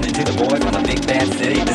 listening 0.00 0.24
to 0.24 0.32
the 0.32 0.38
boy 0.38 0.58
from 0.58 0.72
the 0.72 0.86
big 0.86 1.06
bad 1.06 1.26
city. 1.34 1.67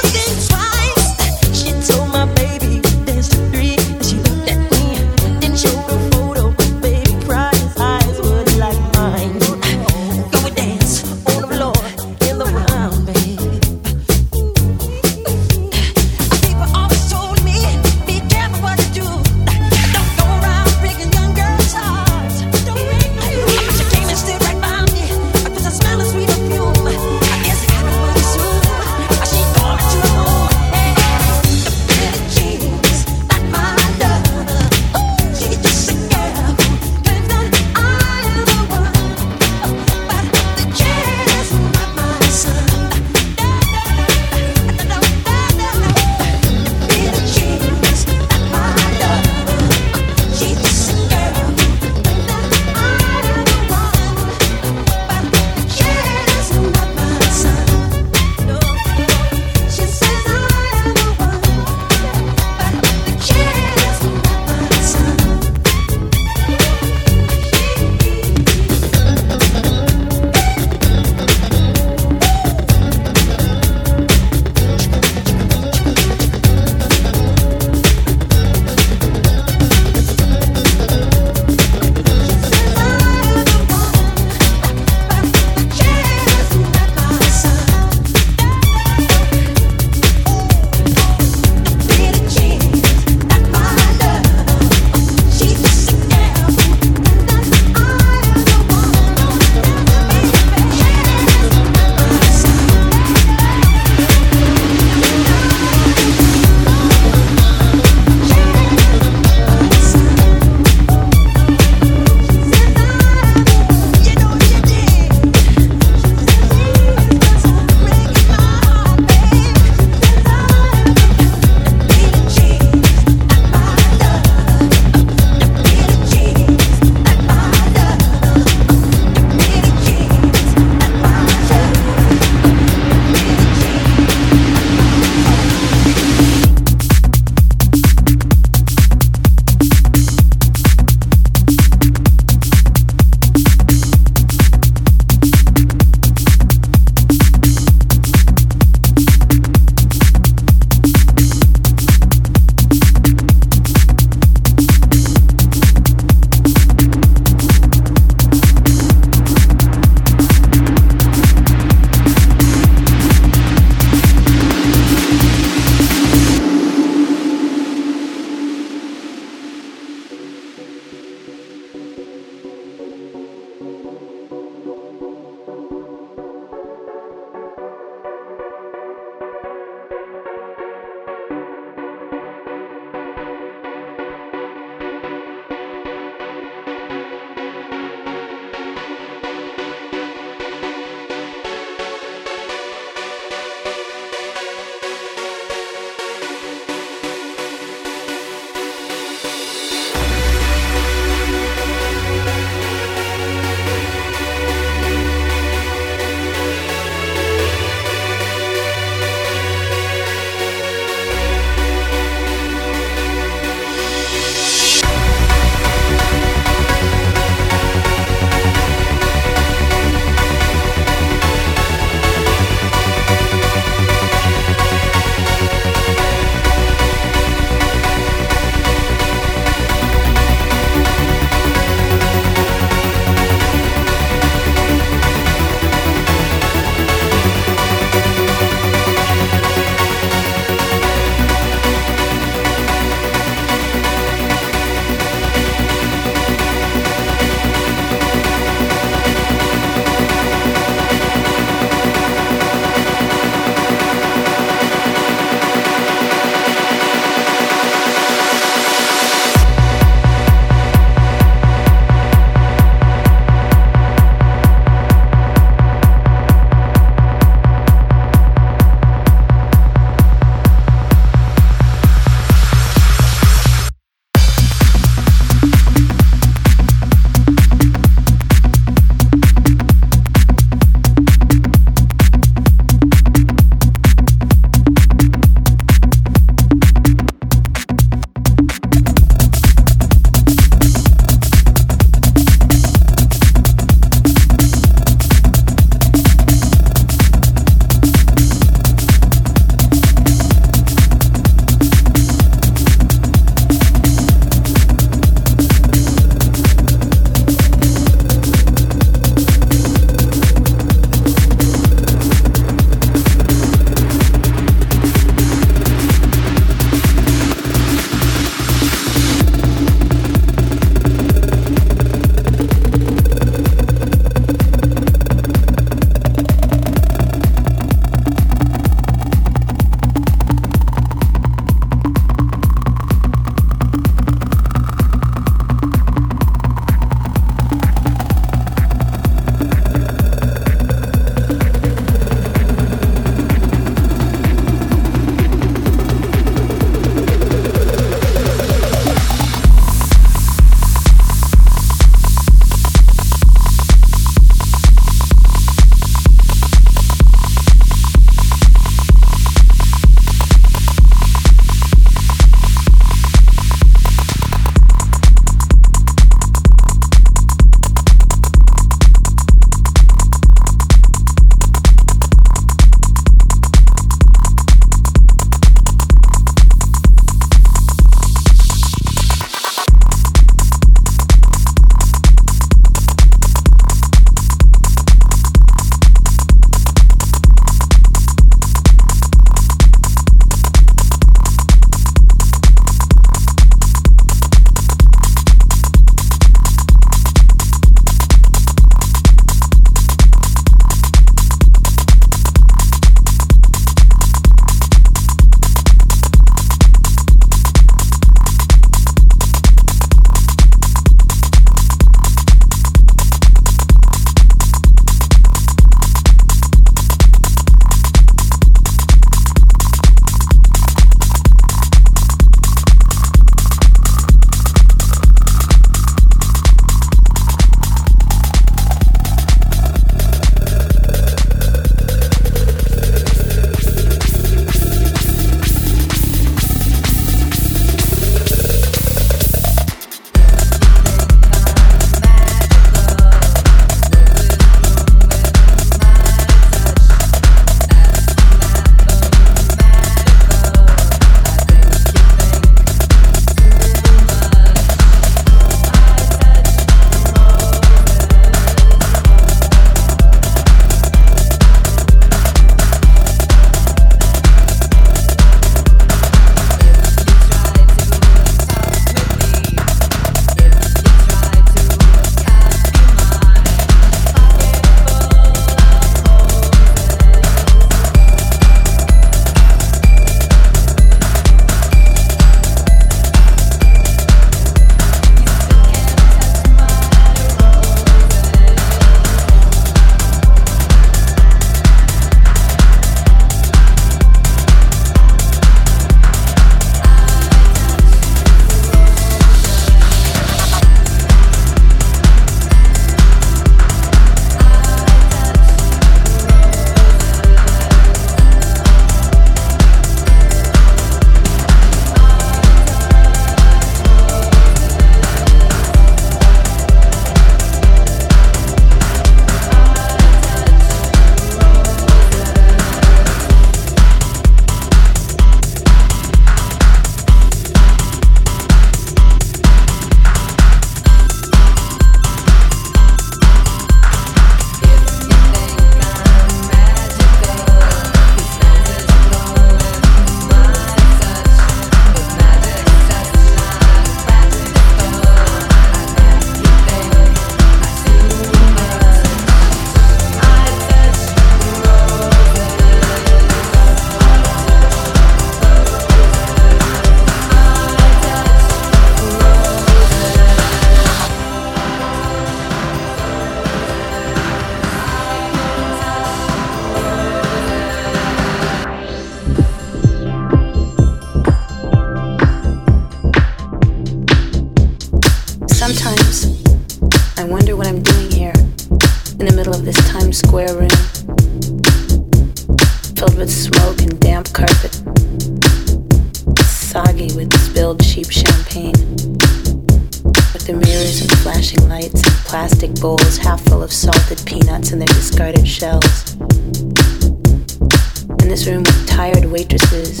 Room 598.46 598.62
with 598.62 598.86
tired 598.88 599.26
waitresses, 599.26 600.00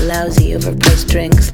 lousy 0.00 0.52
overpriced 0.52 1.10
drinks. 1.10 1.50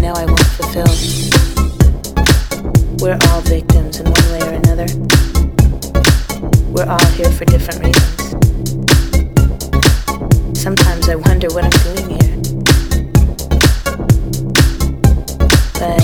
know 0.00 0.12
I 0.14 0.24
won't 0.24 0.40
fulfill. 0.40 0.86
We're 3.00 3.18
all 3.28 3.40
victims 3.42 4.00
in 4.00 4.06
one 4.06 4.26
way 4.32 4.40
or 4.42 4.52
another. 4.52 4.86
We're 6.70 6.88
all 6.88 7.06
here 7.14 7.30
for 7.30 7.44
different 7.44 7.84
reasons. 7.84 8.30
Sometimes 10.60 11.08
I 11.08 11.14
wonder 11.16 11.48
what 11.48 11.64
I'm 11.64 11.76
doing 11.86 12.10
here. 12.10 12.36
But 15.78 16.02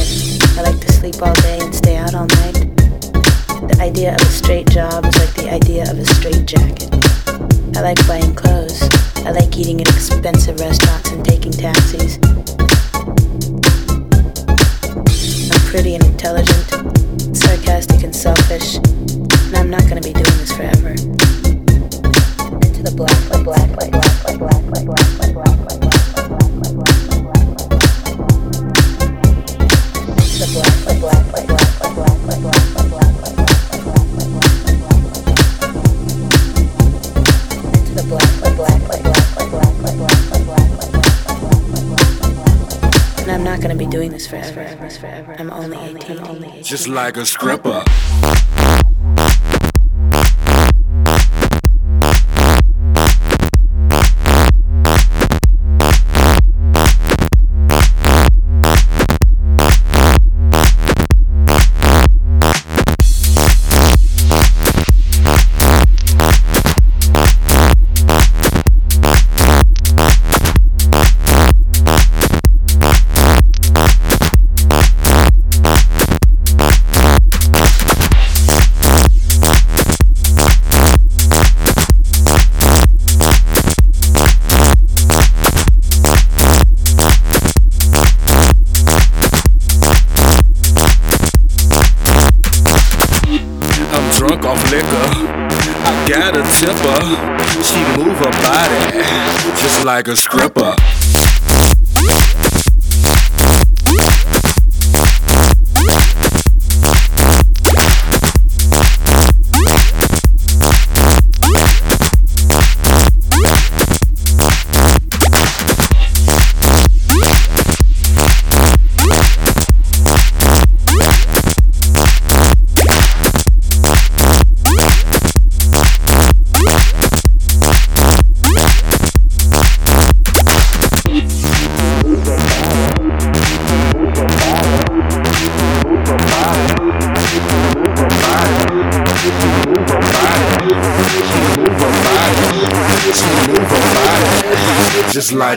I 0.56 0.62
like 0.62 0.81
to 0.81 0.93
sleep 0.93 1.20
all 1.23 1.35
day 1.35 1.59
and 1.60 1.74
stay 1.74 1.97
out 1.97 2.14
all 2.14 2.27
night. 2.27 2.55
The 3.69 3.78
idea 3.81 4.14
of 4.14 4.20
a 4.20 4.27
straight 4.27 4.69
job 4.70 5.05
is 5.06 5.16
like 5.19 5.35
the 5.35 5.51
idea 5.52 5.90
of 5.90 5.98
a 5.98 6.05
straight 6.06 6.47
jacket. 6.47 6.89
I 7.77 7.81
like 7.81 8.06
buying 8.06 8.35
clothes. 8.35 8.82
I 9.24 9.31
like 9.31 9.56
eating 9.56 9.81
at 9.81 9.89
expensive 9.89 10.60
restaurants 10.60 11.10
and 11.10 11.24
taking 11.24 11.52
taxis. 11.52 12.19
pretty 15.73 15.94
and 15.94 16.05
intelligent, 16.05 16.69
sarcastic 17.35 18.03
and 18.03 18.15
selfish, 18.15 18.74
and 18.77 19.57
I'm 19.57 19.70
not 19.70 19.81
gonna 19.89 20.03
be 20.03 20.12
doing 20.12 20.36
this 20.36 20.53
forever. 20.53 20.90
Into 22.61 22.82
the 22.82 22.93
black, 22.94 23.16
black, 23.31 23.43
black, 23.43 23.73
black, 23.73 23.90
black, 23.90 24.36
black, 24.39 24.61
black, 24.66 24.85
black, 24.85 25.09
black, 25.16 25.32
black, 25.32 25.57
black. 25.57 25.81
Black, 30.53 30.85
black, 30.85 31.31
black, 31.31 31.47
black, 31.47 31.73
black, 31.78 32.43
black, 32.43 32.74
black. 32.74 32.82
Not 43.53 43.61
gonna 43.61 43.77
be 43.77 43.87
doing 43.87 44.11
this 44.11 44.27
forever. 44.27 44.65
I'm 45.39 45.51
only 45.51 45.77
18. 45.77 46.62
Just 46.62 46.89
like 46.89 47.19
a 47.19 47.27
stripper. 47.27 47.85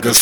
Like 0.06 0.14
a 0.14 0.18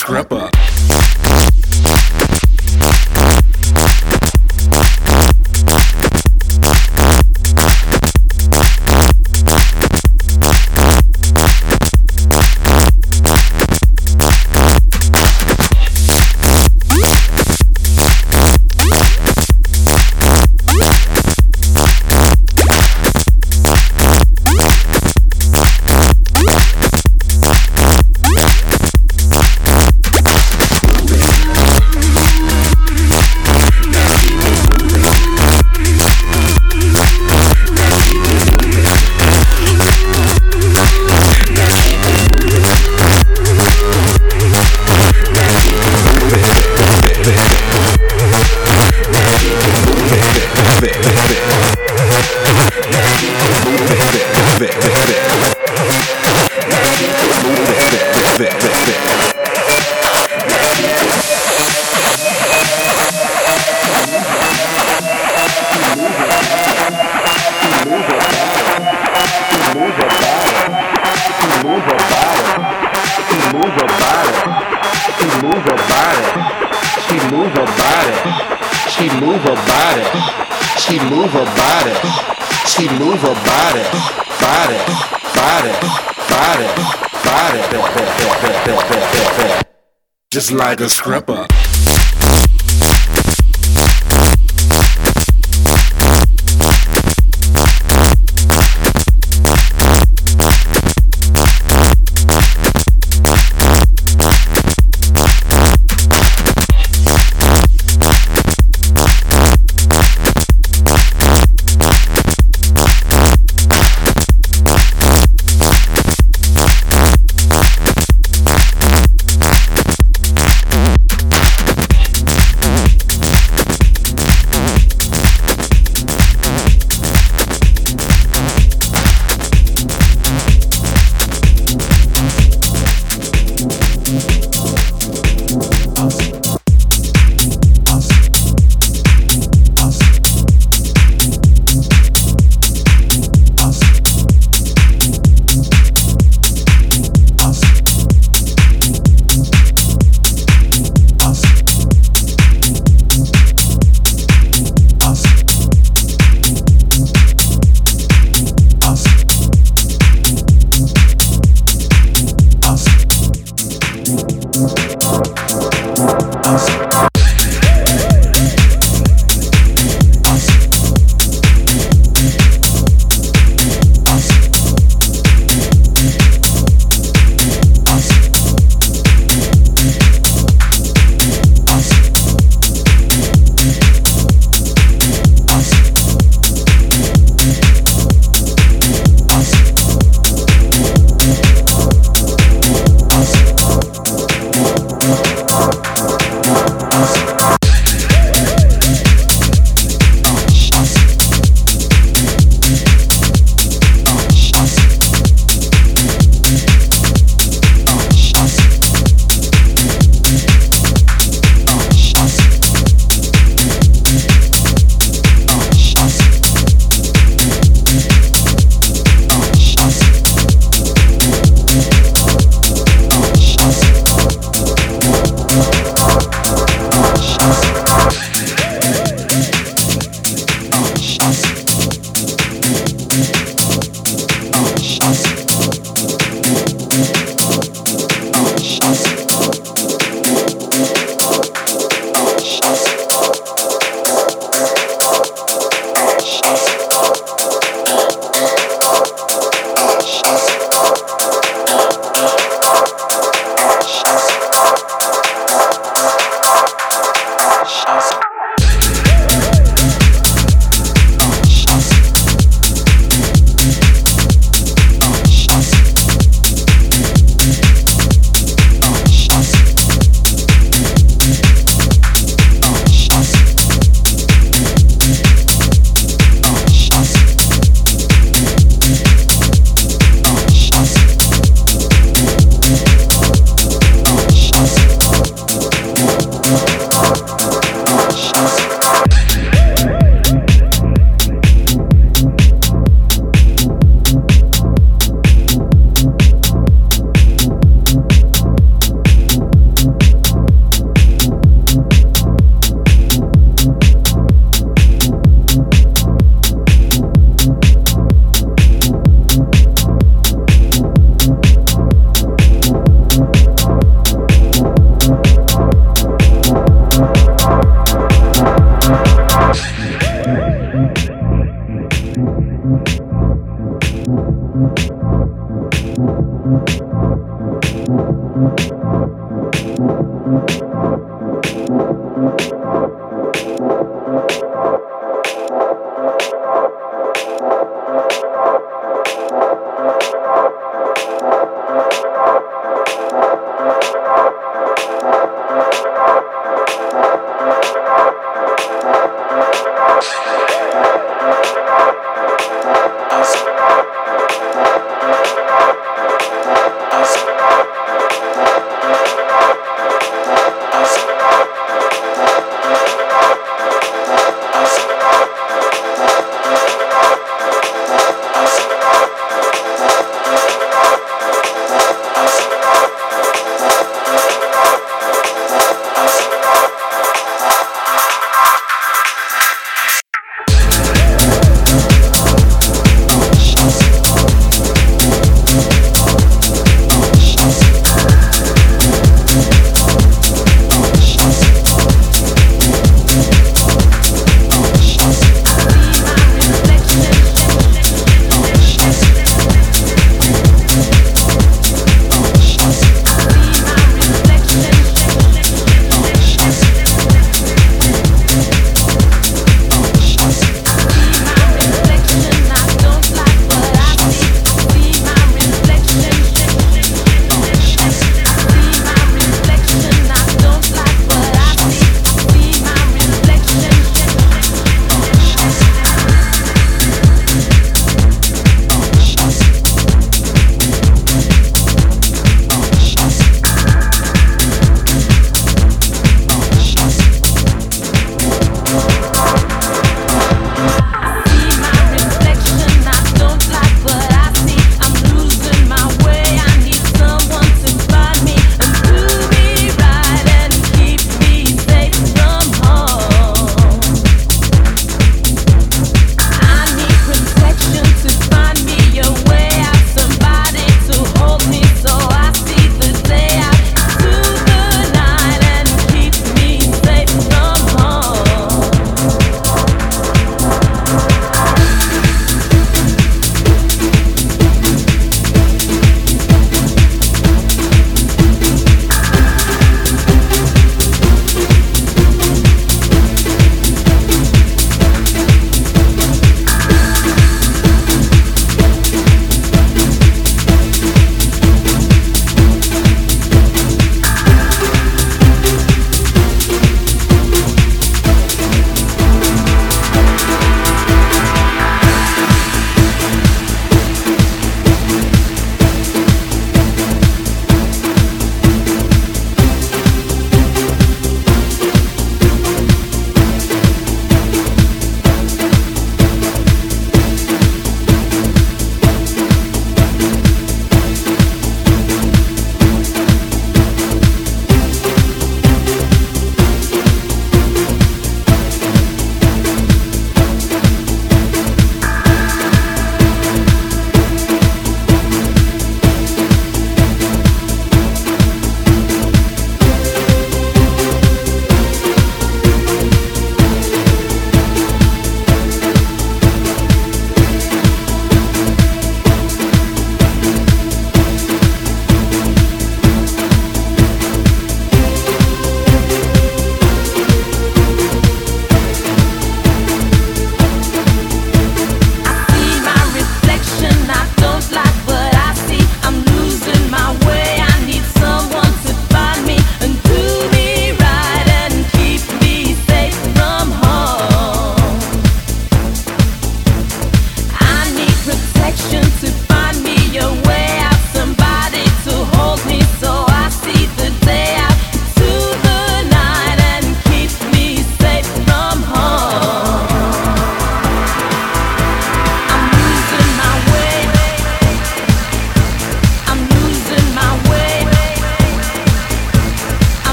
just 90.35 90.51
like 90.51 90.81
a 90.81 90.89
stripper. 90.89 91.47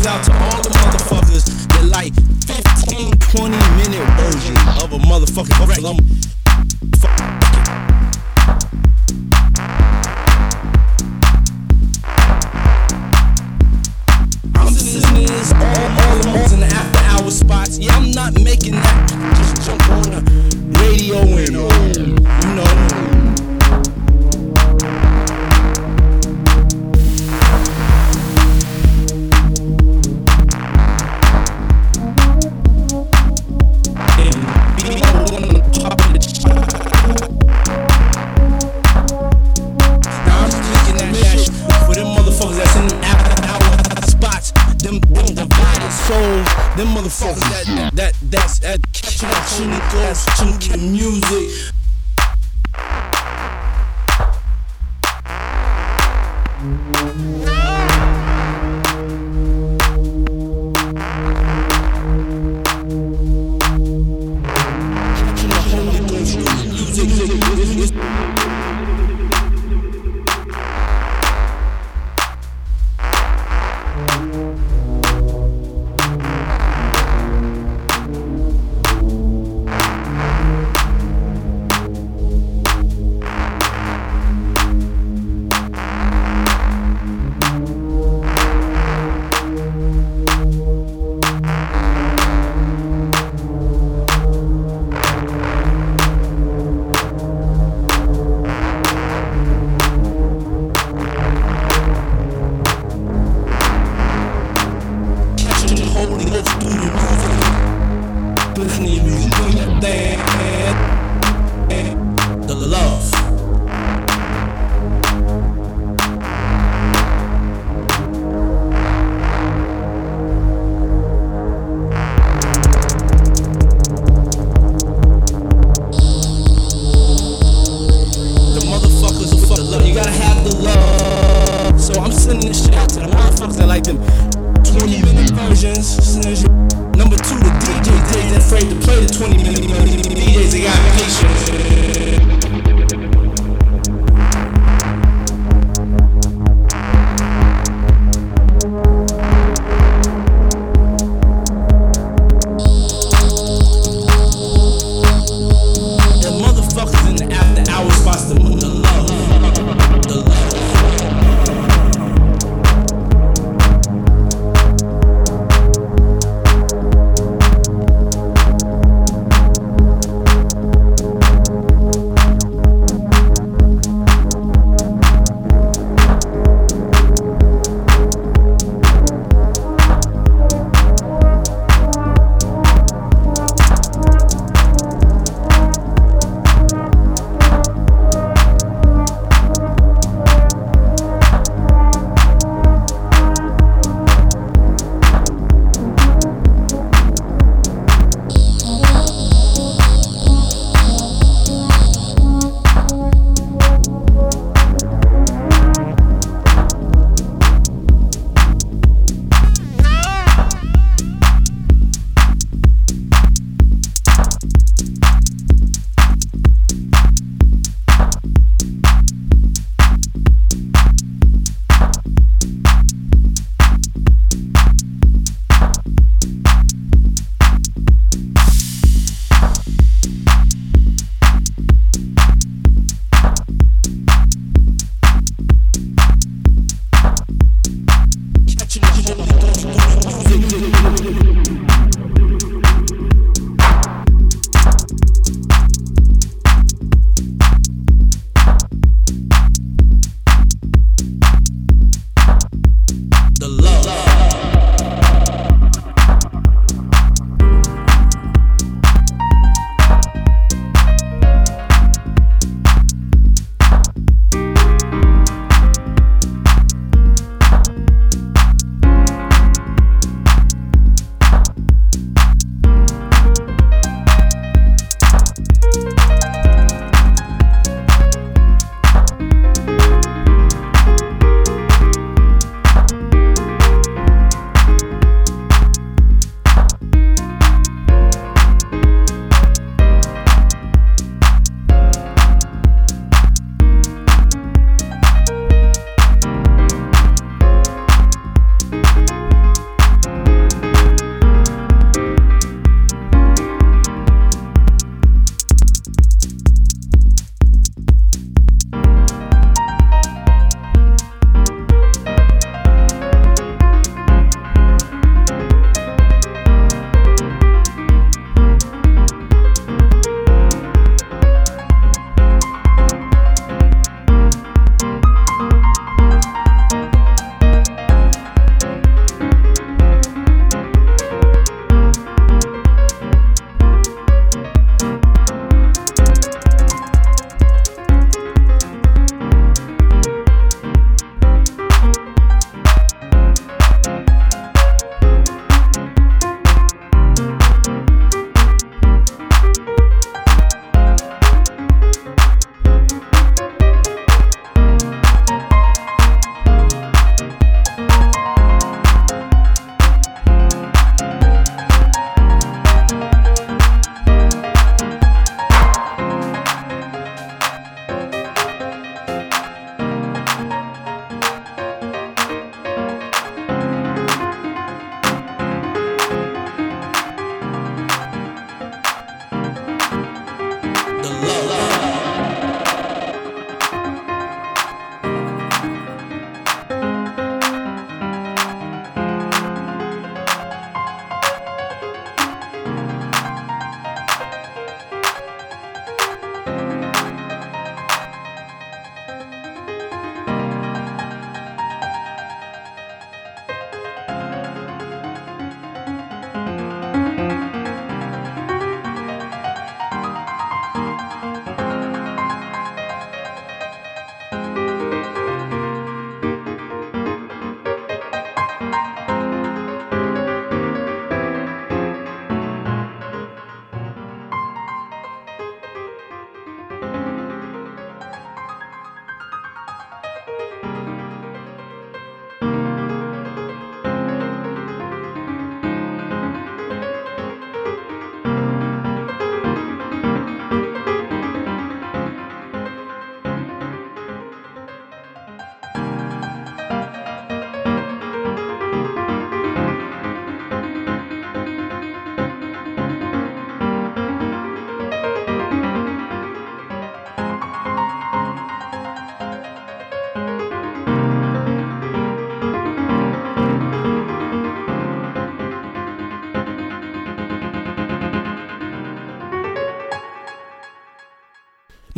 goes 0.00 0.06
out 0.06 0.24
to 0.24 0.32
all 0.32 0.62
the 0.62 0.70
motherfuckers 0.70 1.44
that 1.68 1.84
like 1.84 2.14
15, 2.46 3.12
20 3.18 3.56
minute 3.76 4.06
version 4.16 4.56
of 4.82 4.92
a 4.92 4.98
motherfucking 4.98 5.68
record. 5.68 6.19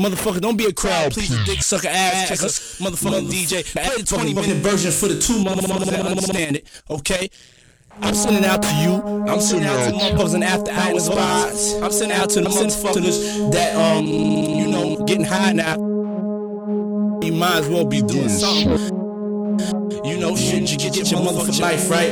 Motherfucker, 0.02 0.40
don't 0.40 0.56
be 0.56 0.64
a 0.64 0.72
crowd 0.72 1.12
please 1.12 1.30
dick 1.44 1.62
sucker 1.62 1.86
ass 1.86 2.28
kicker. 2.28 2.46
Motherfucking 2.82 3.28
DJ, 3.28 3.64
play 3.64 3.98
the 3.98 4.04
20 4.04 4.34
minute 4.34 4.56
version 4.56 4.90
for 4.90 5.06
the 5.06 5.16
two 5.16 5.44
motherfuckers 5.44 5.86
that 5.90 6.04
understand 6.04 6.56
it, 6.56 6.66
okay? 6.90 7.30
I'm 8.00 8.12
sending 8.12 8.44
out 8.44 8.62
to 8.62 8.74
you. 8.82 8.94
I'm 9.28 9.40
sending 9.40 9.68
out 9.68 9.84
to 9.84 9.92
the 9.92 9.98
motherfuckers 9.98 10.34
in 10.34 10.42
after 10.42 10.72
hours 10.72 11.04
spots. 11.04 11.74
I'm 11.74 11.92
sending 11.92 12.16
out 12.16 12.30
to 12.30 12.40
the 12.40 12.48
motherfuckers 12.48 13.52
that 13.52 13.76
um, 13.76 14.04
you 14.04 14.66
know, 14.66 15.04
getting 15.04 15.24
high 15.24 15.52
now. 15.52 15.76
You 17.22 17.32
might 17.34 17.58
as 17.58 17.68
well 17.68 17.84
be 17.84 18.02
doing 18.02 18.28
something. 18.28 18.98
You 20.04 20.18
know, 20.18 20.34
shit, 20.66 20.82
you 20.82 20.90
get 20.90 21.10
your 21.10 21.20
motherfucking 21.20 21.60
life 21.60 21.90
right. 21.90 22.10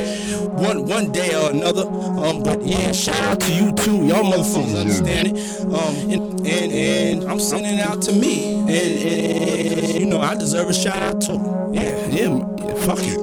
One 0.51 0.85
one 0.85 1.11
day 1.11 1.33
or 1.35 1.51
another. 1.51 1.87
Um, 1.87 2.43
but 2.43 2.61
yeah, 2.63 2.91
shout 2.91 3.19
out 3.21 3.39
to 3.41 3.53
you 3.53 3.71
too. 3.73 4.05
Y'all 4.05 4.23
motherfuckers 4.23 4.79
understand 4.79 5.27
it. 5.29 5.61
Um, 5.61 6.11
and 6.11 6.47
and, 6.47 6.71
and 6.71 7.23
I'm 7.31 7.39
sending 7.39 7.75
it 7.75 7.79
out 7.79 8.01
to 8.03 8.11
me. 8.11 8.55
And, 8.55 8.69
and, 8.69 9.79
and, 9.79 9.93
you 9.99 10.05
know, 10.05 10.21
I 10.21 10.35
deserve 10.35 10.69
a 10.69 10.73
shout 10.73 11.01
out 11.01 11.21
too. 11.21 11.39
Yeah, 11.73 12.07
yeah, 12.07 12.75
fuck 12.85 12.99
it. 12.99 13.19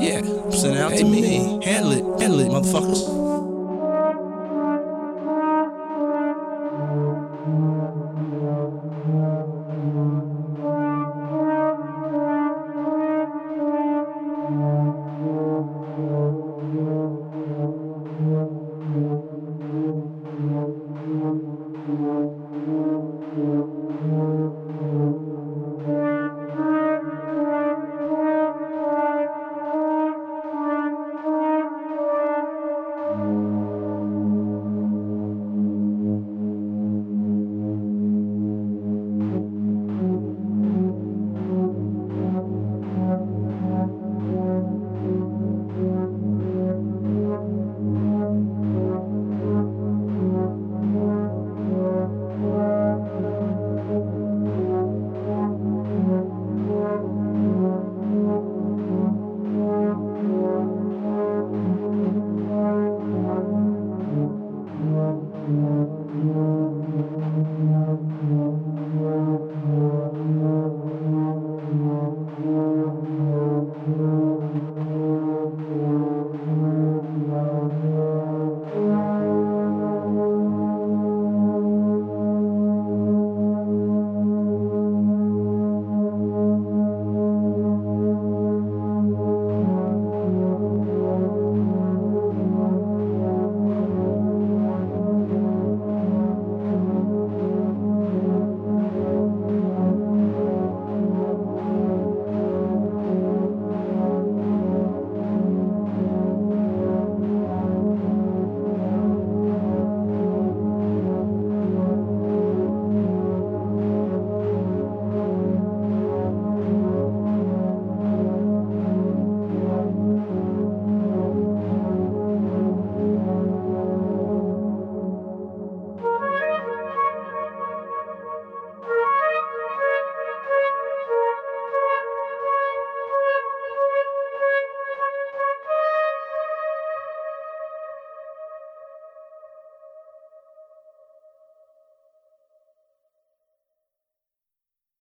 Yeah, 0.00 0.18
I'm 0.18 0.52
sending 0.52 0.78
it 0.78 0.82
out 0.82 0.92
to 0.92 1.04
me. 1.04 1.60
Handle 1.64 1.92
it, 1.92 2.20
handle 2.20 2.40
it, 2.40 2.48
motherfuckers. 2.48 3.27